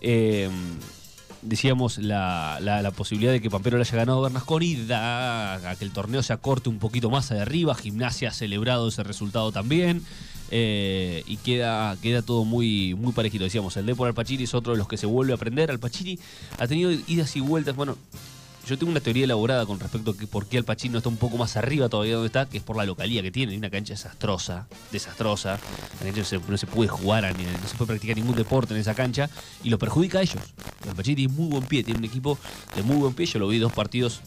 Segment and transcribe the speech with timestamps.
[0.00, 0.48] Eh,
[1.42, 5.90] decíamos la, la- posibilidad de que Pampero le haya ganado Bernasconi da a que el
[5.90, 7.74] torneo se acorte un poquito más de arriba.
[7.74, 10.02] Gimnasia ha celebrado ese resultado también.
[10.52, 13.44] eh, y queda, queda todo muy, muy parejito.
[13.44, 15.70] Decíamos, el Depor Alpachiri es otro de los que se vuelve a aprender.
[15.70, 16.18] Alpachiri
[16.58, 17.76] ha tenido idas y vueltas.
[17.76, 17.96] Bueno,
[18.66, 21.16] yo tengo una teoría elaborada con respecto a que por qué Alpachiri no está un
[21.16, 23.56] poco más arriba todavía donde está, que es por la localía que tiene.
[23.56, 25.58] Una cancha desastrosa, desastrosa.
[25.98, 28.94] La cancha no se, puede jugar, a no se puede practicar ningún deporte en esa
[28.94, 29.28] cancha
[29.64, 30.42] y lo perjudica a ellos.
[30.88, 32.38] Alpachiri tiene muy buen pie, tiene un equipo
[32.76, 33.26] de muy buen pie.
[33.26, 34.20] Yo lo vi dos partidos,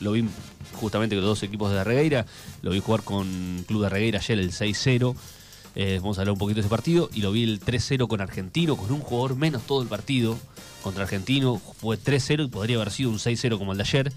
[0.00, 0.24] lo vi
[0.74, 2.26] justamente con los dos equipos de Regueira.
[2.62, 5.14] Lo vi jugar con Club de Regueira ayer el 6-0.
[5.74, 7.10] Eh, vamos a hablar un poquito de ese partido.
[7.14, 10.38] Y lo vi el 3-0 con Argentino, con un jugador menos todo el partido.
[10.82, 14.12] Contra Argentino fue 3-0 y podría haber sido un 6-0 como el de ayer.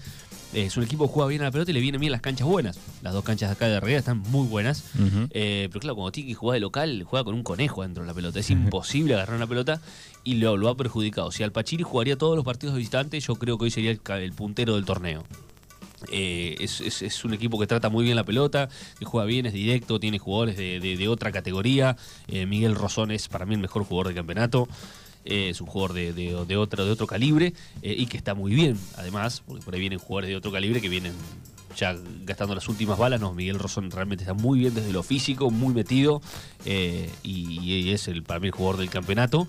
[0.54, 2.20] Eh, es un equipo que juega bien a la pelota y le vienen bien las
[2.20, 2.78] canchas buenas.
[3.02, 4.84] Las dos canchas de acá de Reguera están muy buenas.
[5.30, 8.06] Eh, pero claro, cuando tiene que jugar de local, juega con un conejo dentro de
[8.06, 8.38] la pelota.
[8.38, 9.80] Es imposible agarrar una pelota
[10.22, 11.32] y lo, lo ha perjudicado.
[11.32, 14.76] Si Alpachiri jugaría todos los partidos de visitante, yo creo que hoy sería el puntero
[14.76, 15.24] del torneo.
[16.10, 19.52] Eh, es, es- un equipo que trata muy bien la pelota, que juega bien, es
[19.52, 21.96] directo, tiene jugadores de, de- otra categoría.
[22.28, 24.68] Eh, Miguel Rosón es para mí el mejor jugador del campeonato.
[25.24, 28.78] Eh, es un jugador de, de- otro, de otro calibre y que está muy bien,
[28.96, 31.12] además, porque por ahí vienen jugadores de otro calibre que vienen
[31.76, 33.20] ya gastando las últimas balas.
[33.20, 36.22] No, Miguel Rosón realmente está muy bien desde lo físico, muy metido
[36.64, 39.46] eh, y, y es el, para mí el jugador del campeonato.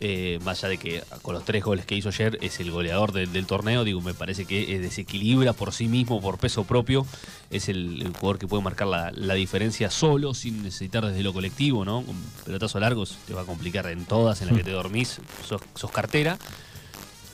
[0.00, 3.12] Eh, más allá de que con los tres goles que hizo ayer es el goleador
[3.12, 7.06] del, del torneo, digo, me parece que eh, desequilibra por sí mismo, por peso propio,
[7.50, 11.32] es el, el jugador que puede marcar la, la diferencia solo, sin necesitar desde lo
[11.32, 12.02] colectivo, ¿no?
[12.02, 15.60] Con pelotazos largos te va a complicar en todas, en las que te dormís, sos,
[15.74, 16.38] sos cartera.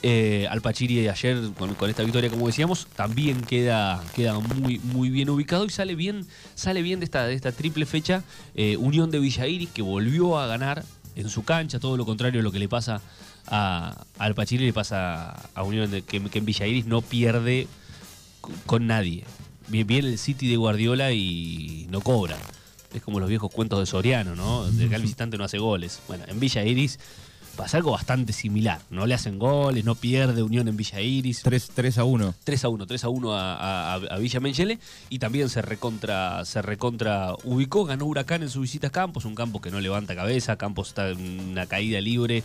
[0.01, 5.29] Eh, Alpachiri ayer con, con esta victoria, como decíamos, también queda, queda muy, muy bien
[5.29, 6.25] ubicado y sale bien,
[6.55, 8.23] sale bien de esta, de esta triple fecha.
[8.55, 12.39] eh, Unión de Villa Iris que volvió a ganar en su cancha, todo lo contrario
[12.39, 13.01] a lo que le pasa
[13.47, 17.67] a, a Alpachiri, le pasa a Unión de, que, que en Villa Iris no pierde
[18.65, 19.25] con, nadie.
[19.67, 22.37] Bien el City de Guardiola y no cobra.
[22.93, 24.65] Es como los viejos cuentos de Soriano, ¿no?
[24.71, 25.99] De que el visitante no hace goles.
[26.07, 26.99] Bueno, en Villa Iris
[27.59, 28.79] pasa algo bastante similar.
[28.89, 31.41] No le hacen goles, no pierde Unión en Villa Iris.
[31.43, 32.33] 3, 3 a 1.
[32.45, 36.45] 3 a 1, 3 a 1 a, a- a Villa Menchele y también se recontra,
[36.45, 40.15] se recontra ubicó, ganó Huracán en su visita a Campos, un campo que no levanta
[40.15, 42.43] cabeza, Campos está en una caída libre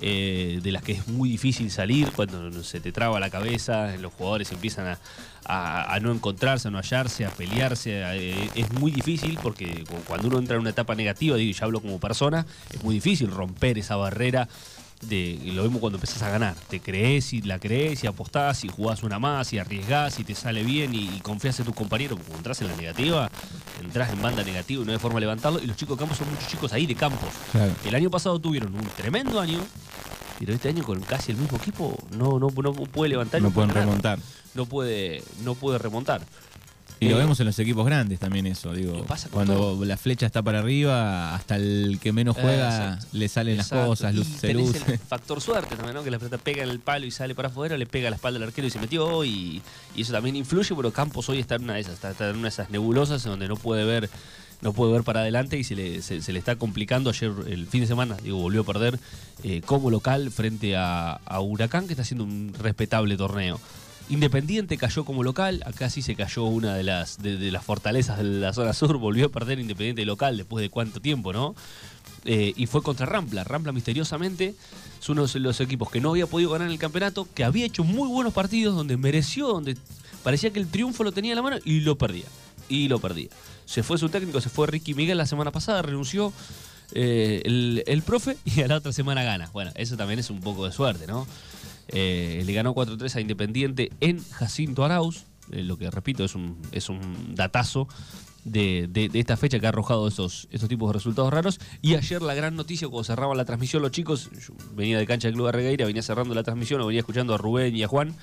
[0.00, 4.12] eh, de las que es muy difícil salir cuando se te traba la cabeza, los
[4.12, 4.98] jugadores empiezan
[5.46, 10.28] a, no encontrarse, a no hallarse, a pelearse, eh, es muy difícil porque cu- cuando
[10.28, 13.78] uno entra en una etapa negativa, digo, ya hablo como persona, es muy difícil romper
[13.78, 14.48] esa barrera
[15.02, 16.54] de, lo vemos cuando empezás a ganar.
[16.68, 20.34] Te crees y la crees y apostás y jugás una más y arriesgás y te
[20.34, 22.18] sale bien y, y confías en tus compañeros.
[22.18, 23.30] Cuando entras en la negativa,
[23.82, 25.60] entras en banda negativa y no hay forma de levantarlo.
[25.62, 27.28] Y los chicos de campos son muchos chicos ahí de campos.
[27.52, 27.72] Claro.
[27.84, 29.60] El año pasado tuvieron un tremendo año,
[30.38, 33.40] pero este año con casi el mismo equipo no, no, no puede levantar.
[33.40, 33.86] y No puede pueden ganar.
[33.88, 34.18] remontar.
[34.54, 36.22] No puede, no puede remontar.
[37.04, 39.04] Y lo vemos en los equipos grandes también eso, digo.
[39.04, 43.06] Pasa Cuando la flecha está para arriba, hasta el que menos juega Exacto.
[43.12, 43.76] le salen Exacto.
[43.76, 44.92] las cosas, luz, se luce.
[44.92, 46.02] el factor suerte también, ¿no?
[46.02, 48.16] Que la pelota pega en el palo y sale para afuera, le pega a la
[48.16, 49.24] espalda al arquero y se metió.
[49.24, 49.62] Y,
[49.94, 52.36] y eso también influye, pero Campos hoy está en una de esas, está, está en
[52.36, 54.08] una de esas nebulosas en donde no puede ver,
[54.62, 57.10] no puede ver para adelante y se le, se, se le está complicando.
[57.10, 58.98] Ayer, el fin de semana, digo, volvió a perder
[59.42, 63.60] eh, como local frente a, a Huracán, que está haciendo un respetable torneo.
[64.10, 68.24] Independiente cayó como local, acá sí se cayó una de las, de, las fortalezas de
[68.24, 71.54] la zona sur, volvió a perder Independiente local después de cuánto tiempo, ¿no?
[72.26, 73.44] Eh, y fue contra Rampla.
[73.44, 74.54] Rampla misteriosamente
[75.00, 77.84] es uno de los equipos que no había podido ganar el campeonato, que había hecho
[77.84, 79.76] muy buenos partidos, donde mereció, donde
[80.22, 82.26] parecía que el triunfo lo tenía en la mano y lo perdía.
[82.68, 83.28] Y lo perdía.
[83.66, 86.32] Se fue su técnico, se fue Ricky Miguel la semana pasada, renunció
[86.92, 87.42] eh,
[87.86, 89.50] el, profe y a la otra semana gana.
[89.52, 91.26] Bueno, eso también es un poco de suerte, ¿no?
[91.88, 96.56] Eh, le ganó 4-3 a Independiente en Jacinto Arauz, eh, lo que repito es un,
[96.72, 97.88] es un datazo
[98.44, 101.60] de, de- esta fecha que ha arrojado esos, estos tipos de resultados raros.
[101.82, 105.28] Y ayer la gran noticia, cuando cerraban la transmisión los chicos, yo venía de cancha
[105.28, 108.14] del Club de Regueira, venía cerrando la transmisión, venía escuchando a Rubén y a Juan,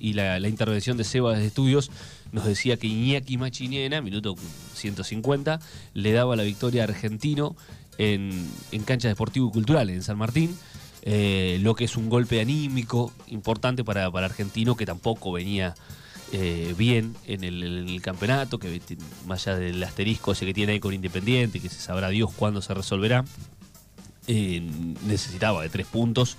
[0.00, 1.90] y la, intervención de Seba desde estudios
[2.32, 4.36] nos decía que Iñaki Machinena, minuto
[4.74, 5.60] 150,
[5.94, 7.56] le daba la victoria a Argentino
[7.96, 10.56] en, en cancha deportivo y cultural, en San Martín.
[11.02, 15.74] eh, lo que es un golpe anímico importante para, para Argentino, que tampoco venía
[16.30, 18.82] eh, bien en el, campeonato, que
[19.26, 22.60] más allá del asterisco ese que tiene ahí con Independiente, que se sabrá Dios cuándo
[22.60, 23.24] se resolverá,
[24.26, 24.60] eh,
[25.06, 26.36] necesitaba de tres puntos.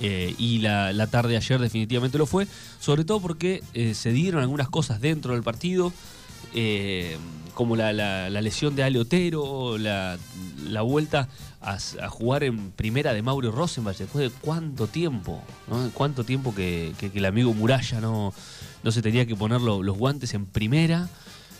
[0.00, 2.46] Eh, y la, la tarde de ayer definitivamente lo fue,
[2.80, 5.92] sobre todo porque eh, se dieron algunas cosas dentro del partido.
[6.54, 7.16] eh,
[7.54, 10.18] como la, la- lesión de Ale Otero, la,
[10.82, 11.28] vuelta
[11.60, 15.40] a, jugar en primera de Mauro Rosenbach, después de cuánto tiempo.
[15.94, 18.34] Cuánto tiempo que, que- que el amigo Muralla no,
[18.82, 21.08] no se tenía que poner lo- los guantes en primera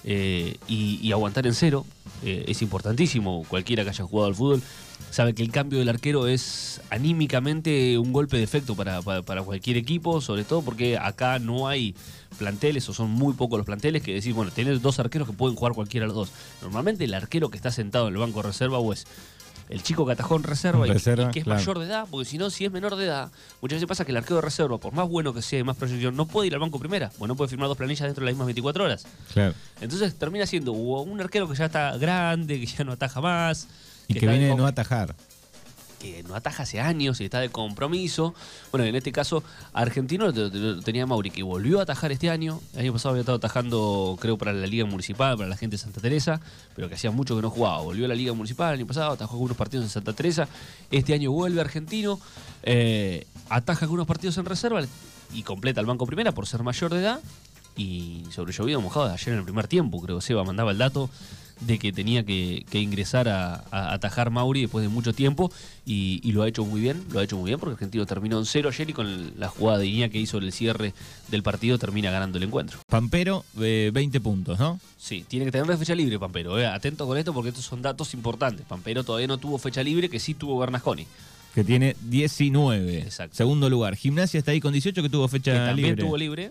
[0.05, 1.85] eh, y, aguantar en cero.
[2.23, 4.63] Eh, es importantísimo, cualquiera que haya jugado al fútbol
[5.11, 9.43] sabe que el cambio del arquero es anímicamente un golpe de efecto para, para- para
[9.43, 11.95] cualquier equipo, sobre todo porque acá no hay
[12.39, 15.55] planteles o son muy pocos los planteles que decís, bueno, tenés dos arqueros que pueden
[15.57, 16.33] jugar cualquiera de los dos.
[16.63, 19.07] Normalmente el arquero que está sentado en el banco de reserva o es
[19.69, 21.61] el chico que atajó en reserva, y- Reserva, y, que es claro.
[21.61, 23.31] mayor de edad, porque si no, si es menor de edad,
[23.61, 25.77] muchas veces pasa que el arquero de reserva, por más bueno que sea y más
[25.77, 28.27] proyección, no puede ir al banco primera, bueno, no puede firmar dos planillas dentro de
[28.27, 29.07] las mismas 24 horas.
[29.33, 29.55] Claro.
[29.81, 33.69] Entonces termina siendo un arquero que ya está grande, que ya no ataja más.
[34.07, 35.15] Y que está viene de no atajar.
[36.05, 38.35] Que no ataja hace años y está de compromiso.
[38.71, 39.43] Bueno, en este caso,
[39.73, 42.61] Argentino lo, tenía Mauri, que volvió a atajar este año.
[42.75, 45.79] El año pasado había estado atajando, creo, para la Liga Municipal, para la gente de
[45.83, 46.41] Santa Teresa,
[46.77, 47.81] pero que hacía mucho que no jugaba.
[47.81, 50.47] Volvió a la Liga Municipal el año pasado, atajó algunos partidos en Santa Teresa.
[50.91, 52.21] Este año vuelve Argentino,
[52.63, 54.83] eh, ataja algunos partidos en reserva
[55.33, 57.21] y completa el banco primera por ser mayor de edad.
[57.77, 61.11] Y sobre llovido mojado ayer en el primer tiempo, creo que Seba mandaba el dato
[61.61, 65.53] de que tenía que, que ingresar a, a atajar Mauri después de mucho tiempo
[65.87, 68.39] y, y lo ha hecho muy bien, lo ha hecho muy bien porque Argentino terminó
[68.41, 70.93] en cero ayer y con el- la jugada de Iña que hizo el cierre
[71.29, 72.81] del partido termina ganando el encuentro.
[72.89, 74.81] Pampero, eh, 20 puntos, ¿no?
[74.99, 76.67] Sí, tiene que tener fecha libre Pampero, eh.
[76.67, 78.67] atento con esto porque estos son datos importantes.
[78.67, 81.07] Pampero todavía no tuvo fecha libre que sí tuvo Bernasconi,
[81.55, 82.99] Que tiene 19.
[82.99, 83.37] Exacto.
[83.37, 83.95] Segundo lugar.
[83.97, 86.03] Gimnasia está ahí con 18 que tuvo fecha que también libre.
[86.05, 86.51] tuvo libre.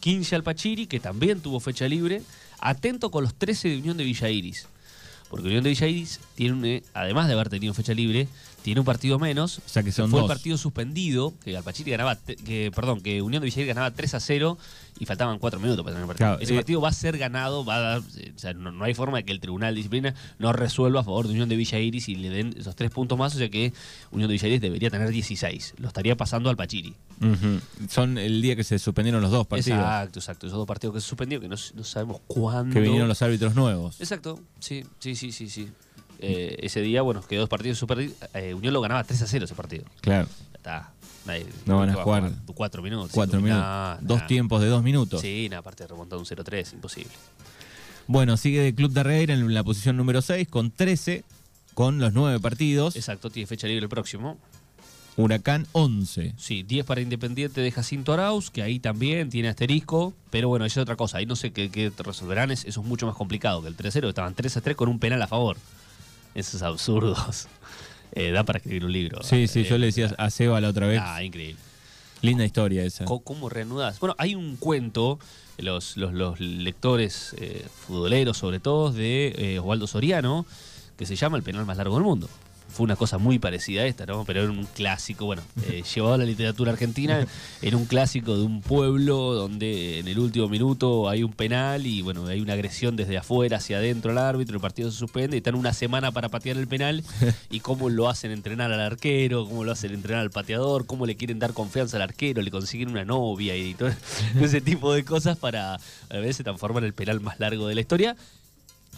[0.00, 2.22] 15 al Pachiri, que también tuvo fecha libre.
[2.58, 4.66] Atento con los 13 de Unión de Villa Iris.
[5.28, 8.28] Porque Unión de Villa Iris tiene, eh, además de haber tenido fecha libre,
[8.62, 9.58] tiene un partido menos.
[9.58, 10.30] O sea que son fue dos.
[10.30, 13.90] el partido suspendido, que al Pachiri ganaba, que, perdón, que Unión de Villa Iris ganaba
[13.90, 14.58] 3 a 0
[14.98, 16.28] y faltaban 4 minutos para terminar el partido.
[16.28, 18.72] Claro, Ese eh, partido va a ser ganado, va a dar, eh, o sea, no,
[18.72, 21.48] no hay forma de que el Tribunal de Disciplina no resuelva a favor de Unión
[21.48, 23.72] de Villa Iris y le den esos 3 puntos más, o sea que
[24.10, 25.74] Unión de Villa Iris debería tener 16.
[25.78, 26.94] Lo estaría pasando al Pachiri.
[27.20, 27.60] Ujú.
[27.88, 29.78] Son el día que se suspendieron los dos partidos.
[29.78, 30.46] Exacto, exacto.
[30.46, 32.74] Esos dos partidos que se suspendieron, que no, no sabemos cuándo.
[32.74, 34.00] Que vinieron los árbitros nuevos.
[34.00, 35.68] Exacto, sí, sí, sí, sí, sí.
[36.20, 38.16] Eh, ese día, bueno, quedó dos partidos suspendidos.
[38.34, 39.84] Eh, Unión lo ganaba 3 a 0 ese partido.
[40.00, 40.26] Claro.
[40.52, 40.92] Ya está.
[41.26, 43.10] Nadie- No van a jugar cuatro minutos.
[43.12, 43.62] Cuatro minutos.
[43.62, 44.26] Nah, dos nah.
[44.26, 45.20] tiempos de dos minutos.
[45.20, 47.12] Sí, nada, aparte de remontar un 0-3, imposible.
[48.06, 51.24] Bueno, sigue Club de Reira en la posición número 6 con 13,
[51.74, 52.96] con los 9 partidos.
[52.96, 54.38] Exacto, tiene fecha libre el próximo.
[55.22, 56.32] Huracán 11.
[56.38, 60.80] Sí, 10 para Independiente de Jacinto Arauz, que ahí también tiene asterisco, pero bueno, eso
[60.80, 61.18] es otra cosa.
[61.18, 64.08] Ahí no sé qué, qué resolverán, es- eso es mucho más complicado que el 3-0,
[64.08, 65.56] estaban 3-3 con un penal a favor.
[66.34, 67.48] Esos absurdos.
[68.12, 69.22] Eh, da para escribir un libro.
[69.22, 70.98] Sí, sí, yo Eh, le decía a Seba la otra vez.
[71.04, 71.60] Ah, increíble.
[72.22, 73.04] Linda historia esa.
[73.04, 74.00] ¿Cómo reanudas?
[74.00, 75.18] Bueno, hay un cuento,
[75.58, 80.46] los, los, los lectores eh, futboleros sobre todo, de eh, Osvaldo Soriano,
[80.96, 82.30] que se llama El penal más largo del mundo.
[82.68, 84.24] Fue una cosa muy parecida a esta, ¿no?
[84.24, 87.26] Pero era un clásico, bueno, eh, llevado a la literatura argentina,
[87.62, 92.02] era un clásico de un pueblo donde en el último minuto hay un penal y,
[92.02, 95.38] bueno, hay una agresión desde afuera hacia adentro al árbitro, el partido se suspende y
[95.38, 97.02] están una semana para patear el penal
[97.50, 101.16] y cómo lo hacen entrenar al arquero, cómo lo hacen entrenar al pateador, cómo le
[101.16, 103.90] quieren dar confianza al arquero, le consiguen una novia y todo
[104.40, 107.74] ese tipo de cosas para a veces se transforma en el penal más largo de
[107.74, 108.16] la historia.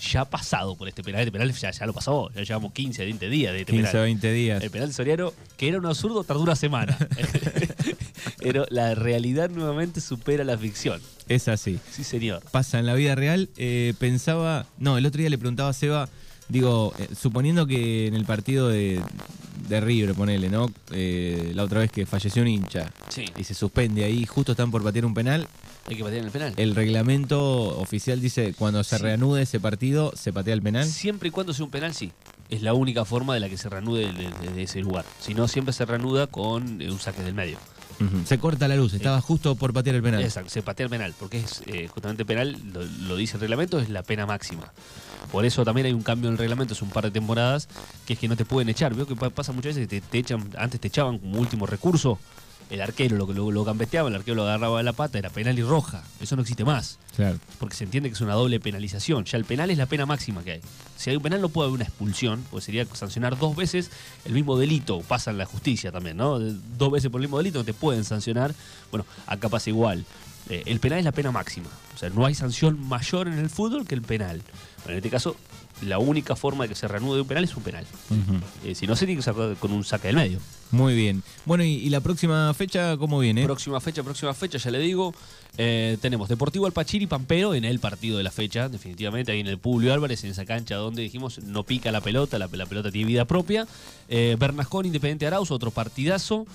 [0.01, 3.05] Ya ha pasado por este penal, este penal ya, ya lo pasó, ya llevamos 15,
[3.05, 4.05] 20 días de este 15 o penal.
[4.07, 4.63] 20 días.
[4.63, 6.97] El penal de Soriano, que era un absurdo, tardó una semana.
[8.39, 11.01] Pero la realidad nuevamente supera la ficción.
[11.29, 11.79] Es así.
[11.91, 12.43] Sí, señor.
[12.51, 13.49] Pasa en la vida real.
[13.57, 14.67] Eh, pensaba.
[14.79, 16.09] No, el otro día le preguntaba a Seba.
[16.49, 19.01] Digo, eh, suponiendo que en el partido de,
[19.69, 20.73] de River, ponele, ¿no?
[20.91, 23.27] Eh, la otra vez que falleció un hincha Sí.
[23.39, 25.47] y se suspende ahí, justo están por patear un penal.
[25.87, 26.55] Hay que patear en el penal.
[26.57, 29.03] El reglamento oficial dice: cuando se Sí.
[29.03, 30.87] reanude ese partido, se patea el penal.
[30.87, 32.13] Siempre y cuando sea un penal, sí.
[32.49, 35.05] Es la única forma de la que se reanude de, de- de ese lugar.
[35.21, 37.59] Si no, siempre se reanuda con eh, un saque del medio.
[38.25, 40.23] Se corta la luz, estaba justo por patear el penal.
[40.23, 43.79] Exacto, se patea el penal, porque es eh, justamente penal, lo, lo dice el reglamento,
[43.79, 44.73] es la pena máxima.
[45.31, 47.69] Por eso también hay un cambio en el reglamento, es un par de temporadas,
[48.07, 48.95] que es que no te pueden echar.
[48.95, 51.67] Veo que pa- pasa muchas veces que te, te echan, antes te echaban como último
[51.67, 52.19] recurso,
[52.71, 55.59] el arquero lo, lo, lo gambeteaba, el arquero lo agarraba de la pata, era penal
[55.59, 56.03] y roja.
[56.21, 57.39] Eso no existe más, Claro.
[57.59, 59.25] porque se entiende que es una doble penalización.
[59.25, 60.61] Ya el penal es la pena máxima que hay.
[60.97, 63.91] Si hay un penal no puede haber una expulsión, pues sería sancionar dos veces
[64.25, 65.01] el mismo delito.
[65.01, 66.39] Pasa en la justicia también, ¿no?
[66.39, 68.55] Dos veces por el mismo delito no te pueden sancionar.
[68.91, 70.05] Bueno, acá pasa igual.
[70.49, 71.69] Eh, el penal es la pena máxima.
[71.95, 74.43] O sea, no hay sanción mayor en el fútbol que el penal.
[74.85, 75.37] Bueno, en este caso,
[75.83, 77.87] la única forma de que se reanude un penal es un penal.
[78.65, 80.39] Eh, si no, se tiene que sacar con un saque del medio.
[80.71, 81.23] Muy bien.
[81.45, 83.45] Bueno, y, y la próxima fecha cómo viene?
[83.45, 85.15] Próxima fecha, próxima fecha, ya le digo.
[85.59, 89.59] Eh, tenemos Deportivo Alpachiri Pampero en el partido de la fecha, definitivamente, ahí en el
[89.59, 93.09] Publio Álvarez, en esa cancha donde dijimos no pica la pelota, la, la pelota tiene
[93.09, 93.67] vida propia.
[94.09, 96.47] Eh, Bernascón Independiente Arauz, otro partidazo.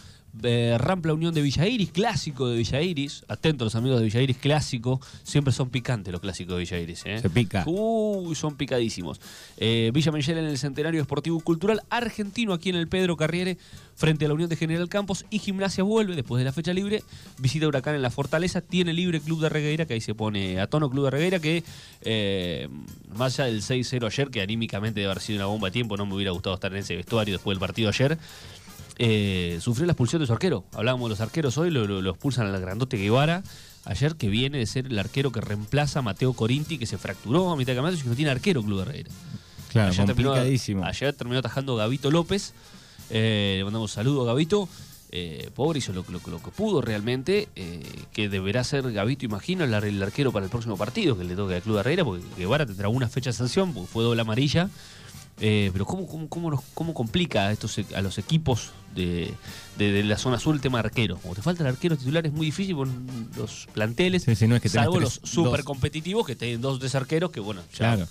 [0.44, 3.24] Eh, Rampla Unión de Villa Iris, clásico de Villa Iris.
[3.28, 5.00] Atentos los amigos de Villa Iris, clásico.
[5.24, 7.04] Siempre son picantes los clásicos de Villa Iris.
[7.06, 7.20] ¿eh?
[7.22, 7.64] Se pica.
[7.66, 9.20] Uy, son picadísimos.
[9.58, 13.58] Eh, Villa Menchel en el Centenario Deportivo y Cultural Argentino, aquí en el Pedro Carriere,
[13.96, 15.26] frente a la Unión de General Campos.
[15.30, 17.04] Y Gimnasia vuelve después de la fecha libre.
[17.40, 18.62] Visita Huracán en la Fortaleza.
[18.62, 21.64] Tiene libre Club de Regueira, que ahí se pone a tono Club de Regueira, que
[22.02, 22.68] eh,
[23.16, 26.06] más allá del 6-0 ayer, que anímicamente debe haber sido una bomba de tiempo, no
[26.06, 28.18] me hubiera gustado estar en ese vestuario después del partido ayer.
[28.98, 30.64] Eh, sufrió la expulsión de su arquero.
[30.74, 33.44] Hablábamos de los arqueros hoy, lo, lo- lo expulsan al grandote Guevara.
[33.86, 37.52] Ayer que viene de ser el arquero que reemplaza a Mateo Corinti, que se fracturó
[37.52, 39.10] a mitad de campeonato y que no tiene arquero Club de Herrera.
[39.72, 40.84] Claro, ayer, terminó, complicadísimo.
[40.86, 42.54] ayer terminó atajando Gavito López.
[43.10, 44.68] Eh, le mandamos un saludo a Gavito.
[45.12, 47.48] Eh, pobre hizo lo, lo- lo que pudo realmente.
[47.56, 51.24] eh, que deberá ser Gavito, imagino, el, ar- el arquero para el próximo partido que
[51.24, 54.04] le toque al Club de Herrera, porque Guevara tendrá una fecha de sanción, porque fue
[54.04, 54.70] doble amarilla.
[55.42, 59.34] Eh, pero ¿cómo, cómo, cómo, nos- cómo complica a, estos, e- a los equipos de,
[59.78, 61.18] de- de la zona sur el tema arquero?
[61.18, 64.56] Como te falta el arquero titular es muy difícil con los planteles, Sí, sí, no
[64.56, 65.64] es que salvo tres- los super dos.
[65.66, 68.08] competitivos que tienen dos o tres arqueros que, bueno, ya Claro.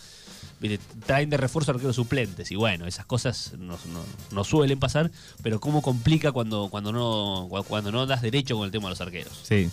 [0.61, 2.50] viste, traen de refuerzo arqueros suplentes.
[2.50, 5.11] Y bueno, esas cosas no, no- no suelen pasar,
[5.43, 9.00] pero cómo complica cuando, cuando, no, cuando no das derecho con el tema de los
[9.00, 9.33] arqueros.
[9.45, 9.71] Sí, sí.